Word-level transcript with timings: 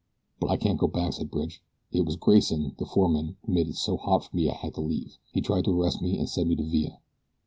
"But 0.39 0.47
I 0.49 0.57
can't 0.57 0.79
go 0.79 0.87
back," 0.87 1.13
said 1.13 1.29
Bridge; 1.29 1.61
"it 1.91 2.05
was 2.07 2.15
Grayson, 2.15 2.73
the 2.79 2.87
foreman, 2.87 3.37
who 3.45 3.53
made 3.53 3.67
it 3.67 3.75
so 3.75 3.97
hot 3.97 4.23
for 4.25 4.35
me 4.35 4.49
I 4.49 4.55
had 4.55 4.73
to 4.73 4.81
leave. 4.81 5.19
He 5.31 5.41
tried 5.41 5.65
to 5.65 5.79
arrest 5.79 6.01
me 6.01 6.17
and 6.17 6.27
send 6.27 6.49
me 6.49 6.55
to 6.55 6.63
Villa." 6.63 6.97